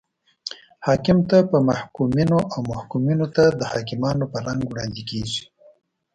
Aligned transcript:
حاکم 0.85 1.17
ته 1.29 1.37
په 1.49 1.57
محکومینو 1.69 2.39
او 2.53 2.59
محکومینو 2.71 3.27
ته 3.35 3.43
د 3.59 3.61
حاکمانو 3.71 4.25
په 4.31 4.37
رنګ 4.45 4.61
وړاندې 4.67 5.01
کیږي. 5.09 5.43